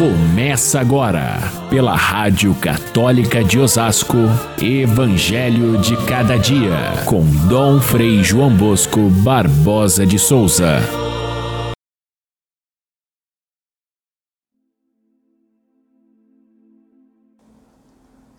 Começa 0.00 0.80
agora, 0.80 1.36
pela 1.68 1.94
Rádio 1.94 2.54
Católica 2.54 3.44
de 3.44 3.58
Osasco, 3.58 4.16
Evangelho 4.58 5.76
de 5.76 5.94
Cada 6.06 6.38
Dia, 6.38 7.04
com 7.06 7.22
Dom 7.46 7.78
Frei 7.82 8.24
João 8.24 8.56
Bosco 8.56 9.10
Barbosa 9.22 10.06
de 10.06 10.18
Souza. 10.18 10.78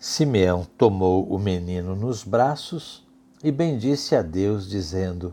Simeão 0.00 0.66
tomou 0.76 1.32
o 1.32 1.38
menino 1.38 1.94
nos 1.94 2.24
braços 2.24 3.06
e 3.44 3.52
bendisse 3.52 4.16
a 4.16 4.22
Deus, 4.22 4.68
dizendo: 4.68 5.32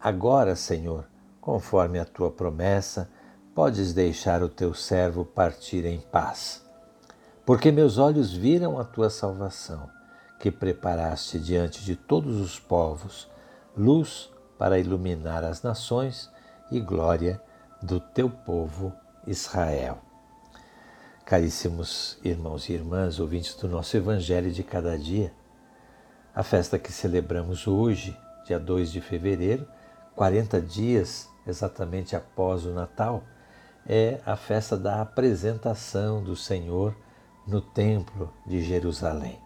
Agora, 0.00 0.56
Senhor, 0.56 1.04
conforme 1.40 2.00
a 2.00 2.04
tua 2.04 2.32
promessa, 2.32 3.08
podes 3.58 3.92
deixar 3.92 4.40
o 4.40 4.48
teu 4.48 4.72
servo 4.72 5.24
partir 5.24 5.84
em 5.84 5.98
paz. 5.98 6.64
Porque 7.44 7.72
meus 7.72 7.98
olhos 7.98 8.32
viram 8.32 8.78
a 8.78 8.84
tua 8.84 9.10
salvação, 9.10 9.90
que 10.38 10.48
preparaste 10.48 11.40
diante 11.40 11.82
de 11.82 11.96
todos 11.96 12.40
os 12.40 12.60
povos, 12.60 13.28
luz 13.76 14.30
para 14.56 14.78
iluminar 14.78 15.42
as 15.42 15.60
nações 15.60 16.30
e 16.70 16.78
glória 16.78 17.42
do 17.82 17.98
teu 17.98 18.30
povo 18.30 18.92
Israel. 19.26 19.98
Caríssimos 21.24 22.16
irmãos 22.22 22.68
e 22.68 22.74
irmãs, 22.74 23.18
ouvintes 23.18 23.56
do 23.56 23.66
nosso 23.66 23.96
Evangelho 23.96 24.52
de 24.52 24.62
cada 24.62 24.96
dia, 24.96 25.32
a 26.32 26.44
festa 26.44 26.78
que 26.78 26.92
celebramos 26.92 27.66
hoje, 27.66 28.16
dia 28.46 28.60
2 28.60 28.92
de 28.92 29.00
fevereiro, 29.00 29.66
40 30.14 30.60
dias 30.60 31.28
exatamente 31.44 32.14
após 32.14 32.64
o 32.64 32.70
Natal, 32.70 33.24
é 33.88 34.20
a 34.26 34.36
festa 34.36 34.76
da 34.76 35.00
apresentação 35.00 36.22
do 36.22 36.36
Senhor 36.36 36.94
no 37.46 37.60
Templo 37.62 38.30
de 38.46 38.62
Jerusalém. 38.62 39.40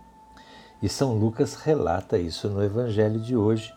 E 0.83 0.89
São 0.89 1.14
Lucas 1.17 1.55
relata 1.55 2.19
isso 2.19 2.48
no 2.48 2.62
Evangelho 2.62 3.20
de 3.20 3.36
hoje, 3.36 3.72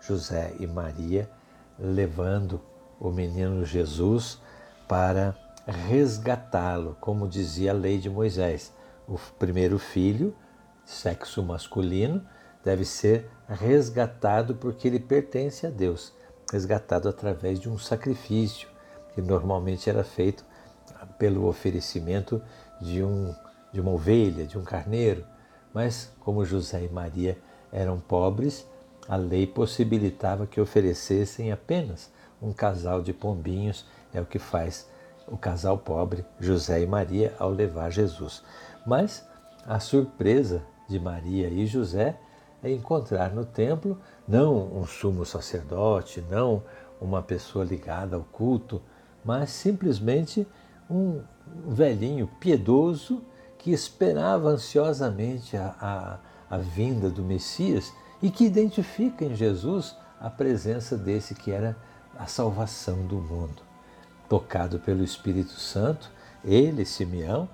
José 0.00 0.52
e 0.58 0.66
Maria 0.66 1.30
levando 1.78 2.60
o 2.98 3.10
menino 3.10 3.64
Jesus 3.64 4.38
para 4.86 5.34
resgatá-lo, 5.66 6.96
como 7.00 7.28
dizia 7.28 7.70
a 7.70 7.74
lei 7.74 7.98
de 7.98 8.10
Moisés. 8.10 8.72
O 9.08 9.16
primeiro 9.38 9.78
filho, 9.78 10.34
sexo 10.84 11.42
masculino, 11.42 12.26
deve 12.64 12.84
ser 12.84 13.30
resgatado 13.48 14.54
porque 14.54 14.88
ele 14.88 15.00
pertence 15.00 15.66
a 15.66 15.70
Deus, 15.70 16.12
resgatado 16.52 17.08
através 17.08 17.58
de 17.58 17.68
um 17.68 17.78
sacrifício, 17.78 18.68
que 19.20 19.28
normalmente 19.28 19.90
era 19.90 20.02
feito 20.02 20.44
pelo 21.18 21.46
oferecimento 21.46 22.42
de, 22.80 23.02
um, 23.02 23.34
de 23.72 23.80
uma 23.80 23.92
ovelha, 23.92 24.46
de 24.46 24.58
um 24.58 24.64
carneiro. 24.64 25.24
Mas, 25.72 26.10
como 26.20 26.44
José 26.44 26.84
e 26.84 26.88
Maria 26.88 27.38
eram 27.70 28.00
pobres, 28.00 28.66
a 29.06 29.16
lei 29.16 29.46
possibilitava 29.46 30.46
que 30.46 30.60
oferecessem 30.60 31.52
apenas 31.52 32.10
um 32.40 32.52
casal 32.52 33.02
de 33.02 33.12
pombinhos, 33.12 33.84
é 34.12 34.20
o 34.20 34.26
que 34.26 34.38
faz 34.38 34.88
o 35.28 35.36
casal 35.36 35.78
pobre, 35.78 36.24
José 36.40 36.80
e 36.80 36.86
Maria, 36.86 37.34
ao 37.38 37.50
levar 37.50 37.90
Jesus. 37.90 38.42
Mas 38.86 39.24
a 39.66 39.78
surpresa 39.78 40.62
de 40.88 40.98
Maria 40.98 41.48
e 41.48 41.66
José 41.66 42.18
é 42.62 42.70
encontrar 42.70 43.30
no 43.32 43.44
templo 43.44 43.98
não 44.26 44.76
um 44.76 44.86
sumo 44.86 45.24
sacerdote, 45.24 46.24
não 46.28 46.62
uma 47.00 47.22
pessoa 47.22 47.64
ligada 47.64 48.16
ao 48.16 48.22
culto, 48.22 48.82
mas 49.24 49.50
simplesmente 49.50 50.46
um 50.90 51.20
velhinho 51.68 52.28
piedoso 52.40 53.22
que 53.58 53.70
esperava 53.72 54.48
ansiosamente 54.48 55.56
a, 55.56 55.74
a, 56.50 56.56
a 56.56 56.58
vinda 56.58 57.10
do 57.10 57.22
Messias 57.22 57.92
e 58.22 58.30
que 58.30 58.44
identifica 58.44 59.24
em 59.24 59.34
Jesus 59.34 59.96
a 60.20 60.28
presença 60.30 60.96
desse 60.96 61.34
que 61.34 61.50
era 61.50 61.76
a 62.18 62.26
salvação 62.26 63.06
do 63.06 63.16
mundo. 63.16 63.62
Tocado 64.28 64.78
pelo 64.78 65.02
Espírito 65.02 65.52
Santo, 65.52 66.10
ele, 66.44 66.84
Simeão, 66.84 67.48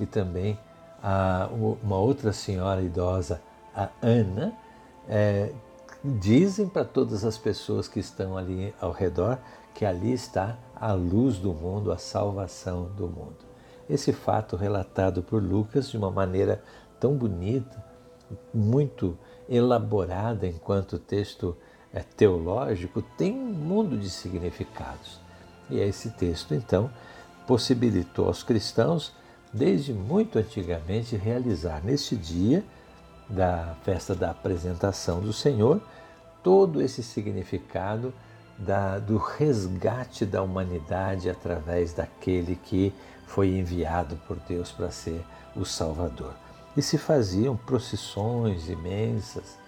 e 0.00 0.06
também 0.06 0.58
a, 1.02 1.48
uma 1.52 1.96
outra 1.96 2.32
senhora 2.32 2.82
idosa, 2.82 3.40
a 3.74 3.88
Ana, 4.00 4.52
é, 5.08 5.52
dizem 6.04 6.68
para 6.68 6.84
todas 6.84 7.24
as 7.24 7.36
pessoas 7.36 7.88
que 7.88 8.00
estão 8.00 8.36
ali 8.36 8.74
ao 8.80 8.92
redor 8.92 9.38
que 9.74 9.84
ali 9.84 10.12
está 10.12 10.56
a 10.82 10.94
luz 10.94 11.38
do 11.38 11.54
mundo, 11.54 11.92
a 11.92 11.96
salvação 11.96 12.90
do 12.96 13.06
mundo. 13.06 13.36
Esse 13.88 14.12
fato 14.12 14.56
relatado 14.56 15.22
por 15.22 15.40
Lucas 15.40 15.88
de 15.88 15.96
uma 15.96 16.10
maneira 16.10 16.60
tão 16.98 17.14
bonita, 17.14 17.84
muito 18.52 19.16
elaborada 19.48 20.44
enquanto 20.44 20.98
texto 20.98 21.56
é, 21.94 22.00
teológico, 22.00 23.00
tem 23.16 23.32
um 23.32 23.52
mundo 23.52 23.96
de 23.96 24.10
significados. 24.10 25.20
E 25.70 25.78
esse 25.78 26.10
texto, 26.10 26.52
então, 26.52 26.90
possibilitou 27.46 28.26
aos 28.26 28.42
cristãos, 28.42 29.12
desde 29.52 29.92
muito 29.92 30.36
antigamente, 30.36 31.14
realizar 31.14 31.80
neste 31.84 32.16
dia 32.16 32.64
da 33.28 33.76
festa 33.84 34.16
da 34.16 34.32
apresentação 34.32 35.20
do 35.20 35.32
Senhor 35.32 35.80
todo 36.42 36.82
esse 36.82 37.04
significado 37.04 38.12
da, 38.58 38.98
do 38.98 39.16
resgate 39.16 40.24
da 40.24 40.42
humanidade 40.42 41.28
através 41.28 41.92
daquele 41.92 42.56
que 42.56 42.92
foi 43.26 43.48
enviado 43.48 44.16
por 44.28 44.38
Deus 44.48 44.70
para 44.70 44.90
ser 44.90 45.24
o 45.56 45.64
Salvador. 45.64 46.34
E 46.76 46.82
se 46.82 46.96
faziam 46.96 47.56
procissões 47.56 48.68
imensas, 48.68 49.58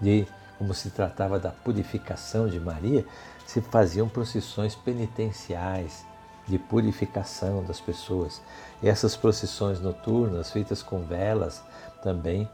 de, 0.00 0.26
como 0.58 0.74
se 0.74 0.90
tratava 0.90 1.38
da 1.38 1.50
purificação 1.50 2.48
de 2.48 2.58
Maria, 2.58 3.04
se 3.46 3.60
faziam 3.60 4.08
procissões 4.08 4.74
penitenciais 4.74 6.04
de 6.46 6.58
purificação 6.58 7.62
das 7.64 7.80
pessoas. 7.80 8.40
E 8.82 8.88
essas 8.88 9.16
procissões 9.16 9.80
noturnas, 9.80 10.50
feitas 10.50 10.82
com 10.82 11.02
velas, 11.02 11.62
também 12.02 12.48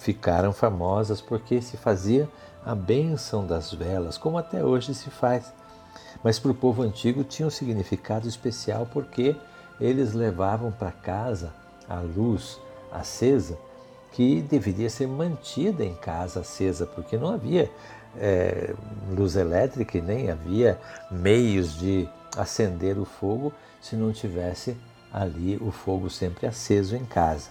ficaram 0.00 0.52
famosas 0.52 1.20
porque 1.20 1.60
se 1.60 1.76
fazia 1.76 2.28
a 2.64 2.74
bênção 2.74 3.46
das 3.46 3.72
velas, 3.72 4.18
como 4.18 4.38
até 4.38 4.64
hoje 4.64 4.94
se 4.94 5.10
faz. 5.10 5.52
Mas 6.22 6.38
para 6.38 6.50
o 6.50 6.54
povo 6.54 6.82
antigo 6.82 7.22
tinha 7.22 7.46
um 7.46 7.50
significado 7.50 8.28
especial 8.28 8.88
porque 8.92 9.36
eles 9.80 10.12
levavam 10.12 10.72
para 10.72 10.90
casa 10.90 11.52
a 11.88 12.00
luz 12.00 12.58
acesa 12.90 13.58
que 14.12 14.40
deveria 14.40 14.88
ser 14.88 15.06
mantida 15.06 15.84
em 15.84 15.94
casa 15.94 16.40
acesa, 16.40 16.86
porque 16.86 17.18
não 17.18 17.28
havia 17.28 17.70
é, 18.18 18.74
luz 19.10 19.36
elétrica 19.36 19.98
e 19.98 20.00
nem 20.00 20.30
havia 20.30 20.80
meios 21.10 21.78
de 21.78 22.08
acender 22.34 22.98
o 22.98 23.04
fogo 23.04 23.52
se 23.80 23.94
não 23.94 24.12
tivesse 24.12 24.76
ali 25.12 25.58
o 25.60 25.70
fogo 25.70 26.08
sempre 26.08 26.46
aceso 26.46 26.96
em 26.96 27.04
casa. 27.04 27.50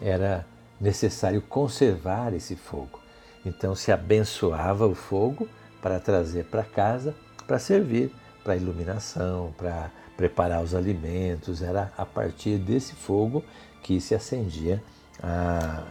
Era 0.00 0.46
necessário 0.80 1.42
conservar 1.42 2.32
esse 2.34 2.56
fogo. 2.56 3.00
Então 3.44 3.74
se 3.74 3.90
abençoava 3.92 4.86
o 4.86 4.94
fogo 4.94 5.48
para 5.80 5.98
trazer 6.00 6.44
para 6.44 6.64
casa 6.64 7.14
para 7.48 7.58
servir 7.58 8.12
para 8.44 8.56
iluminação, 8.56 9.52
para 9.56 9.90
preparar 10.16 10.62
os 10.62 10.74
alimentos. 10.74 11.62
Era 11.62 11.92
a 11.96 12.06
partir 12.06 12.58
desse 12.58 12.94
fogo 12.94 13.42
que 13.82 14.00
se 14.00 14.14
acendia 14.14 14.82
a, 15.22 15.82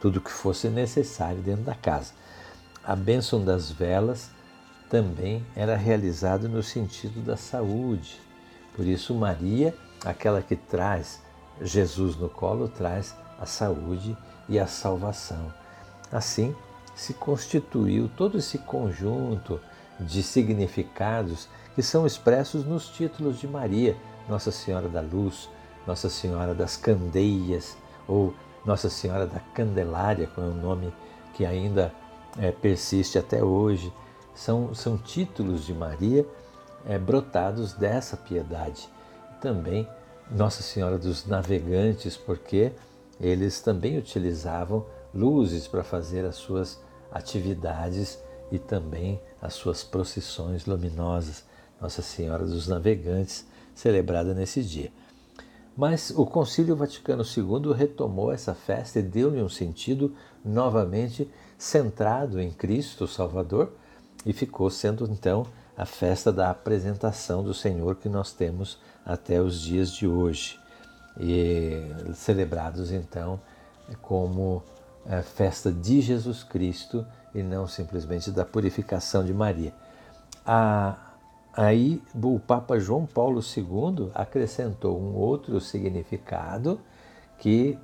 tudo 0.00 0.20
que 0.20 0.30
fosse 0.30 0.68
necessário 0.68 1.40
dentro 1.40 1.64
da 1.64 1.74
casa. 1.74 2.12
A 2.84 2.94
bênção 2.94 3.44
das 3.44 3.70
velas 3.70 4.30
também 4.88 5.44
era 5.56 5.74
realizada 5.74 6.48
no 6.48 6.62
sentido 6.62 7.20
da 7.24 7.36
saúde. 7.36 8.20
Por 8.74 8.86
isso, 8.86 9.14
Maria, 9.14 9.74
aquela 10.04 10.42
que 10.42 10.54
traz 10.54 11.20
Jesus 11.60 12.16
no 12.16 12.28
colo, 12.28 12.68
traz 12.68 13.16
a 13.40 13.46
saúde 13.46 14.16
e 14.48 14.58
a 14.58 14.66
salvação. 14.66 15.52
Assim, 16.10 16.54
se 16.94 17.12
constituiu 17.14 18.10
todo 18.16 18.38
esse 18.38 18.58
conjunto 18.58 19.60
de 20.00 20.22
significados 20.22 21.48
que 21.74 21.82
são 21.82 22.06
expressos 22.06 22.64
nos 22.64 22.88
títulos 22.88 23.38
de 23.38 23.46
Maria, 23.46 23.96
Nossa 24.28 24.50
Senhora 24.50 24.88
da 24.88 25.00
Luz, 25.00 25.48
Nossa 25.86 26.08
Senhora 26.08 26.54
das 26.54 26.76
Candeias 26.76 27.76
ou 28.08 28.34
Nossa 28.64 28.88
Senhora 28.88 29.26
da 29.26 29.40
Candelária, 29.54 30.26
com 30.26 30.42
é 30.42 30.46
o 30.46 30.54
nome 30.54 30.92
que 31.34 31.44
ainda 31.44 31.92
é, 32.38 32.50
persiste 32.50 33.18
até 33.18 33.42
hoje. 33.42 33.92
São, 34.34 34.74
são 34.74 34.96
títulos 34.96 35.64
de 35.64 35.74
Maria 35.74 36.26
é, 36.86 36.98
brotados 36.98 37.72
dessa 37.72 38.16
piedade. 38.16 38.88
Também 39.40 39.88
Nossa 40.30 40.62
Senhora 40.62 40.98
dos 40.98 41.26
Navegantes, 41.26 42.16
porque 42.16 42.72
eles 43.20 43.60
também 43.60 43.98
utilizavam 43.98 44.86
luzes 45.14 45.66
para 45.66 45.82
fazer 45.82 46.24
as 46.24 46.36
suas 46.36 46.80
atividades 47.10 48.18
e 48.50 48.58
também 48.58 49.20
as 49.40 49.54
suas 49.54 49.82
procissões 49.82 50.66
luminosas, 50.66 51.44
Nossa 51.80 52.02
Senhora 52.02 52.44
dos 52.44 52.68
Navegantes, 52.68 53.46
celebrada 53.74 54.34
nesse 54.34 54.62
dia. 54.62 54.92
Mas 55.76 56.10
o 56.10 56.24
Concílio 56.24 56.76
Vaticano 56.76 57.22
II 57.22 57.72
retomou 57.74 58.32
essa 58.32 58.54
festa 58.54 58.98
e 58.98 59.02
deu-lhe 59.02 59.42
um 59.42 59.48
sentido 59.48 60.14
novamente 60.44 61.30
centrado 61.58 62.40
em 62.40 62.50
Cristo 62.50 63.06
Salvador 63.06 63.72
e 64.24 64.32
ficou 64.32 64.70
sendo 64.70 65.04
então 65.10 65.46
a 65.76 65.84
festa 65.84 66.32
da 66.32 66.50
apresentação 66.50 67.42
do 67.42 67.52
Senhor 67.52 67.96
que 67.96 68.08
nós 68.08 68.32
temos 68.32 68.78
até 69.04 69.40
os 69.40 69.60
dias 69.60 69.92
de 69.92 70.06
hoje 70.06 70.58
e 71.18 71.94
celebrados 72.14 72.92
então 72.92 73.40
como 74.02 74.62
é, 75.08 75.22
festa 75.22 75.70
de 75.70 76.00
Jesus 76.00 76.42
Cristo 76.42 77.06
e 77.34 77.42
não 77.42 77.66
simplesmente 77.66 78.30
da 78.30 78.44
purificação 78.44 79.24
de 79.24 79.32
Maria. 79.32 79.72
A, 80.44 80.96
aí 81.52 82.02
o 82.14 82.38
Papa 82.38 82.78
João 82.78 83.06
Paulo 83.06 83.40
II 83.40 84.10
acrescentou 84.14 85.00
um 85.00 85.14
outro 85.14 85.60
significado 85.60 86.80
que, 87.38 87.78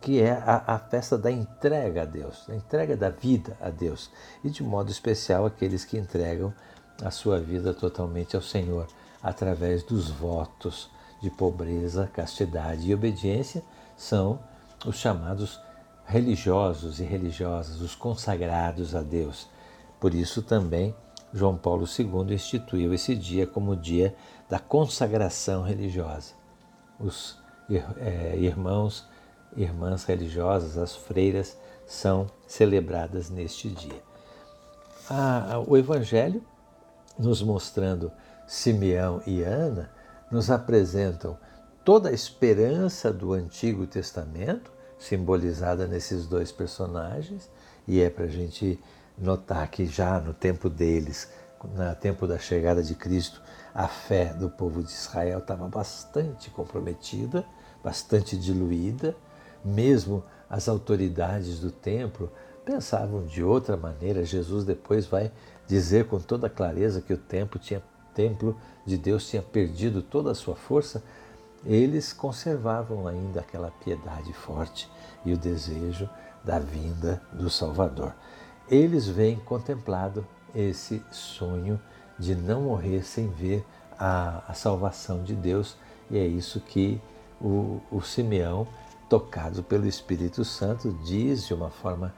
que 0.00 0.20
é 0.20 0.32
a, 0.32 0.74
a 0.74 0.78
festa 0.78 1.16
da 1.16 1.30
entrega 1.30 2.02
a 2.02 2.04
Deus, 2.04 2.48
a 2.48 2.54
entrega 2.54 2.96
da 2.96 3.10
vida 3.10 3.56
a 3.60 3.70
Deus 3.70 4.10
e 4.42 4.50
de 4.50 4.62
modo 4.62 4.90
especial 4.90 5.46
aqueles 5.46 5.84
que 5.84 5.98
entregam 5.98 6.52
a 7.02 7.10
sua 7.10 7.38
vida 7.38 7.74
totalmente 7.74 8.34
ao 8.34 8.42
Senhor 8.42 8.86
através 9.22 9.82
dos 9.82 10.08
votos 10.08 10.90
de 11.20 11.30
pobreza, 11.30 12.10
castidade 12.12 12.88
e 12.88 12.94
obediência 12.94 13.62
são 13.96 14.38
os 14.84 14.96
chamados 14.96 15.60
religiosos 16.04 17.00
e 17.00 17.04
religiosas, 17.04 17.80
os 17.80 17.94
consagrados 17.94 18.94
a 18.94 19.02
Deus. 19.02 19.48
Por 19.98 20.14
isso 20.14 20.42
também 20.42 20.94
João 21.32 21.56
Paulo 21.56 21.86
II 21.86 22.34
instituiu 22.34 22.94
esse 22.94 23.14
dia 23.14 23.46
como 23.46 23.72
o 23.72 23.76
dia 23.76 24.14
da 24.48 24.58
consagração 24.58 25.62
religiosa. 25.62 26.34
Os 27.00 27.38
é, 27.68 28.36
irmãos 28.36 29.08
irmãs 29.56 30.04
religiosas, 30.04 30.76
as 30.76 30.94
freiras, 30.94 31.56
são 31.86 32.26
celebradas 32.46 33.30
neste 33.30 33.68
dia. 33.68 34.02
o 35.66 35.76
Evangelho, 35.76 36.44
nos 37.18 37.42
mostrando 37.42 38.12
Simeão 38.46 39.22
e 39.26 39.42
Ana, 39.42 39.90
nos 40.30 40.50
apresentam 40.50 41.38
toda 41.84 42.08
a 42.08 42.12
esperança 42.12 43.12
do 43.12 43.32
Antigo 43.32 43.86
Testamento 43.86 44.70
simbolizada 44.98 45.86
nesses 45.86 46.26
dois 46.26 46.50
personagens, 46.50 47.50
e 47.86 48.00
é 48.00 48.10
para 48.10 48.24
a 48.24 48.28
gente 48.28 48.80
notar 49.16 49.70
que 49.70 49.86
já 49.86 50.20
no 50.20 50.32
tempo 50.32 50.68
deles, 50.68 51.30
no 51.62 51.94
tempo 51.94 52.26
da 52.26 52.38
chegada 52.38 52.82
de 52.82 52.94
Cristo, 52.94 53.40
a 53.74 53.86
fé 53.86 54.32
do 54.32 54.48
povo 54.48 54.82
de 54.82 54.90
Israel 54.90 55.38
estava 55.38 55.68
bastante 55.68 56.50
comprometida, 56.50 57.44
bastante 57.84 58.36
diluída, 58.36 59.14
mesmo 59.64 60.24
as 60.48 60.68
autoridades 60.68 61.60
do 61.60 61.70
templo 61.70 62.30
pensavam 62.64 63.24
de 63.24 63.42
outra 63.42 63.76
maneira. 63.76 64.24
Jesus 64.24 64.64
depois 64.64 65.06
vai 65.06 65.30
dizer 65.66 66.06
com 66.06 66.18
toda 66.18 66.48
clareza 66.48 67.00
que 67.00 67.12
o 67.12 67.18
templo 67.18 67.58
tinha 67.60 67.82
templo 68.16 68.56
de 68.86 68.96
Deus 68.96 69.28
tinha 69.28 69.42
perdido 69.42 70.00
toda 70.00 70.30
a 70.30 70.34
sua 70.34 70.56
força, 70.56 71.04
eles 71.64 72.12
conservavam 72.12 73.06
ainda 73.06 73.40
aquela 73.40 73.70
piedade 73.70 74.32
forte 74.32 74.90
e 75.24 75.32
o 75.32 75.36
desejo 75.36 76.08
da 76.42 76.58
vinda 76.58 77.20
do 77.32 77.50
Salvador. 77.50 78.14
Eles 78.68 79.06
vêm 79.06 79.36
contemplado 79.36 80.26
esse 80.54 81.02
sonho 81.10 81.78
de 82.18 82.34
não 82.34 82.62
morrer 82.62 83.04
sem 83.04 83.28
ver 83.28 83.64
a, 83.98 84.42
a 84.48 84.54
salvação 84.54 85.22
de 85.22 85.34
Deus, 85.34 85.76
e 86.10 86.16
é 86.16 86.26
isso 86.26 86.60
que 86.60 87.00
o, 87.40 87.80
o 87.90 88.00
Simeão, 88.00 88.66
tocado 89.08 89.62
pelo 89.62 89.86
Espírito 89.86 90.44
Santo, 90.44 90.92
diz 91.04 91.46
de 91.46 91.52
uma 91.52 91.70
forma 91.70 92.14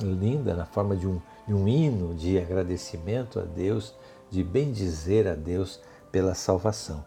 linda, 0.00 0.54
na 0.54 0.64
forma 0.64 0.96
de 0.96 1.06
um, 1.06 1.20
de 1.46 1.54
um 1.54 1.66
hino 1.66 2.14
de 2.14 2.38
agradecimento 2.38 3.40
a 3.40 3.42
Deus, 3.42 3.94
de 4.32 4.42
bendizer 4.42 5.28
a 5.28 5.34
Deus 5.34 5.78
pela 6.10 6.34
salvação. 6.34 7.04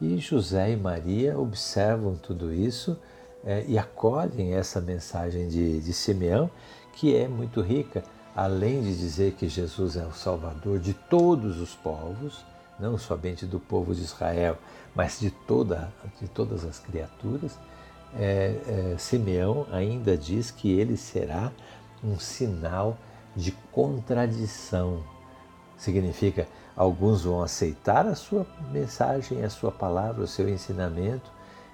E 0.00 0.18
José 0.18 0.72
e 0.72 0.76
Maria 0.76 1.38
observam 1.38 2.14
tudo 2.14 2.52
isso 2.52 2.96
é, 3.42 3.64
e 3.66 3.78
acolhem 3.78 4.54
essa 4.54 4.80
mensagem 4.80 5.48
de, 5.48 5.80
de 5.80 5.92
Simeão, 5.94 6.50
que 6.92 7.16
é 7.16 7.26
muito 7.26 7.62
rica, 7.62 8.04
além 8.36 8.82
de 8.82 8.96
dizer 8.96 9.32
que 9.32 9.48
Jesus 9.48 9.96
é 9.96 10.04
o 10.04 10.12
Salvador 10.12 10.78
de 10.78 10.92
todos 10.92 11.58
os 11.58 11.74
povos, 11.74 12.44
não 12.78 12.98
somente 12.98 13.46
do 13.46 13.58
povo 13.58 13.94
de 13.94 14.02
Israel, 14.02 14.58
mas 14.94 15.18
de, 15.18 15.30
toda, 15.30 15.90
de 16.20 16.28
todas 16.28 16.64
as 16.64 16.78
criaturas. 16.78 17.58
É, 18.14 18.92
é, 18.94 18.98
Simeão 18.98 19.66
ainda 19.72 20.16
diz 20.16 20.50
que 20.50 20.70
ele 20.70 20.96
será 20.96 21.50
um 22.04 22.18
sinal 22.18 22.98
de 23.34 23.52
contradição. 23.72 25.02
Significa, 25.78 26.48
alguns 26.76 27.22
vão 27.22 27.42
aceitar 27.42 28.06
a 28.06 28.14
sua 28.14 28.44
mensagem, 28.72 29.44
a 29.44 29.48
sua 29.48 29.70
palavra, 29.70 30.24
o 30.24 30.26
seu 30.26 30.48
ensinamento, 30.48 31.30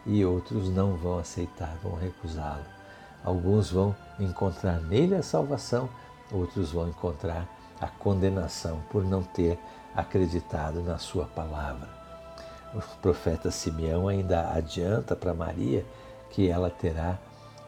e 0.07 0.25
outros 0.25 0.69
não 0.69 0.95
vão 0.95 1.19
aceitar, 1.19 1.77
vão 1.83 1.95
recusá-lo. 1.95 2.65
Alguns 3.25 3.71
vão 3.71 3.97
encontrar 4.21 4.81
nele 4.83 5.15
a 5.15 5.23
salvação, 5.23 5.89
outros 6.31 6.73
vão 6.73 6.89
encontrar 6.89 7.49
a 7.81 7.89
condenação 7.89 8.83
por 8.91 9.03
não 9.03 9.23
ter 9.23 9.59
acreditado 9.97 10.83
na 10.83 10.99
sua 10.99 11.25
palavra. 11.25 11.89
O 12.75 12.81
profeta 13.01 13.51
Simeão 13.51 14.09
ainda 14.09 14.53
adianta 14.53 15.17
para 15.17 15.33
Maria 15.33 15.87
que 16.31 16.49
ela 16.49 16.69
terá 16.69 17.19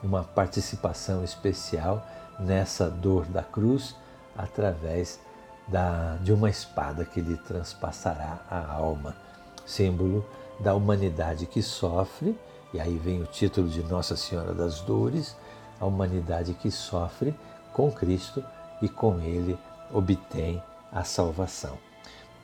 uma 0.02 0.22
participação 0.22 1.24
especial 1.24 2.06
nessa 2.38 2.90
dor 2.90 3.24
da 3.24 3.42
cruz 3.42 3.94
através 4.36 5.18
da, 5.66 6.16
de 6.22 6.32
uma 6.32 6.48
espada 6.48 7.04
que 7.04 7.20
lhe 7.20 7.36
transpassará 7.36 8.40
a 8.50 8.72
alma, 8.72 9.16
símbolo 9.64 10.24
da 10.60 10.74
humanidade 10.74 11.46
que 11.46 11.62
sofre, 11.62 12.38
e 12.72 12.80
aí 12.80 12.96
vem 12.98 13.22
o 13.22 13.26
título 13.26 13.68
de 13.68 13.82
Nossa 13.82 14.16
Senhora 14.16 14.54
das 14.54 14.80
Dores, 14.80 15.36
a 15.80 15.86
humanidade 15.86 16.54
que 16.54 16.70
sofre 16.70 17.34
com 17.72 17.90
Cristo 17.90 18.42
e 18.80 18.88
com 18.88 19.20
Ele 19.20 19.58
obtém 19.92 20.62
a 20.92 21.04
salvação. 21.04 21.78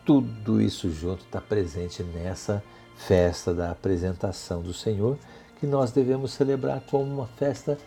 Tudo 0.04 0.60
isso 0.60 0.90
junto 0.90 1.24
está 1.24 1.40
presente 1.40 2.02
nessa 2.02 2.62
festa 2.96 3.54
da 3.54 3.70
apresentação 3.70 4.60
do 4.60 4.74
Senhor, 4.74 5.16
que 5.58 5.66
nós 5.66 5.92
devemos 5.92 6.32
celebrar 6.32 6.81
como 6.91 7.05
uma 7.05 7.26
festa, 7.26 7.79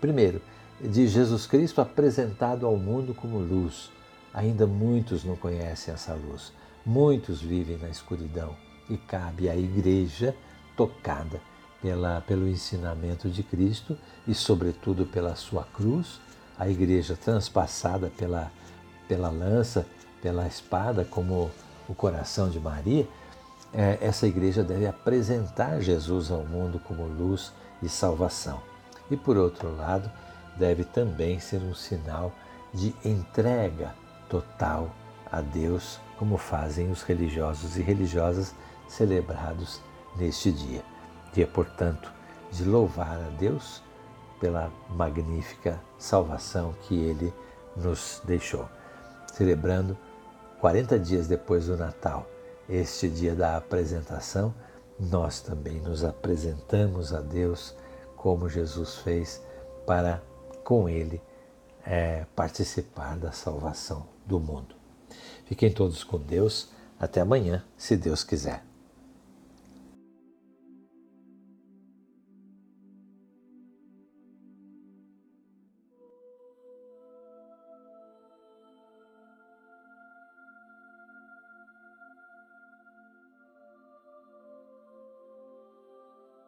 primeiro, 0.00 0.40
de 0.80 1.08
Jesus 1.08 1.46
Cristo 1.46 1.80
apresentado 1.80 2.66
ao 2.66 2.76
mundo 2.76 3.14
como 3.14 3.38
luz. 3.38 3.90
Ainda 4.36 4.66
muitos 4.66 5.24
não 5.24 5.34
conhecem 5.34 5.94
essa 5.94 6.12
luz, 6.12 6.52
muitos 6.84 7.40
vivem 7.40 7.78
na 7.78 7.88
escuridão 7.88 8.54
e 8.86 8.98
cabe 8.98 9.48
à 9.48 9.56
igreja 9.56 10.36
tocada 10.76 11.40
pela, 11.80 12.20
pelo 12.20 12.46
ensinamento 12.46 13.30
de 13.30 13.42
Cristo 13.42 13.96
e, 14.28 14.34
sobretudo, 14.34 15.06
pela 15.06 15.34
sua 15.36 15.64
cruz, 15.64 16.20
a 16.58 16.68
igreja 16.68 17.16
transpassada 17.16 18.12
pela, 18.14 18.52
pela 19.08 19.30
lança, 19.30 19.86
pela 20.20 20.46
espada, 20.46 21.02
como 21.02 21.50
o 21.88 21.94
coração 21.94 22.50
de 22.50 22.60
Maria, 22.60 23.08
é, 23.72 23.96
essa 24.02 24.26
igreja 24.26 24.62
deve 24.62 24.86
apresentar 24.86 25.80
Jesus 25.80 26.30
ao 26.30 26.44
mundo 26.44 26.78
como 26.78 27.06
luz 27.06 27.54
e 27.82 27.88
salvação. 27.88 28.60
E, 29.10 29.16
por 29.16 29.38
outro 29.38 29.74
lado, 29.74 30.10
deve 30.58 30.84
também 30.84 31.40
ser 31.40 31.62
um 31.62 31.74
sinal 31.74 32.34
de 32.74 32.94
entrega 33.02 33.94
total 34.28 34.90
a 35.30 35.40
Deus, 35.40 36.00
como 36.18 36.36
fazem 36.36 36.90
os 36.90 37.02
religiosos 37.02 37.76
e 37.76 37.82
religiosas 37.82 38.54
celebrados 38.88 39.80
neste 40.16 40.50
dia. 40.52 40.82
Dia, 41.32 41.46
portanto, 41.46 42.12
de 42.50 42.64
louvar 42.64 43.18
a 43.18 43.30
Deus 43.38 43.82
pela 44.40 44.72
magnífica 44.88 45.80
salvação 45.98 46.74
que 46.82 46.94
Ele 46.94 47.32
nos 47.76 48.22
deixou. 48.24 48.68
Celebrando 49.32 49.96
40 50.60 50.98
dias 50.98 51.26
depois 51.26 51.66
do 51.66 51.76
Natal, 51.76 52.26
este 52.68 53.08
dia 53.08 53.34
da 53.34 53.56
apresentação, 53.56 54.54
nós 54.98 55.40
também 55.40 55.80
nos 55.80 56.04
apresentamos 56.04 57.12
a 57.12 57.20
Deus 57.20 57.76
como 58.16 58.48
Jesus 58.48 58.96
fez 58.96 59.42
para 59.86 60.22
com 60.64 60.88
Ele 60.88 61.20
é, 61.84 62.24
participar 62.34 63.16
da 63.18 63.30
salvação 63.30 64.15
do 64.26 64.40
mundo. 64.40 64.74
Fiquem 65.46 65.70
todos 65.70 66.02
com 66.02 66.18
Deus. 66.18 66.68
Até 66.98 67.20
amanhã, 67.20 67.64
se 67.76 67.96
Deus 67.96 68.24
quiser. 68.24 68.64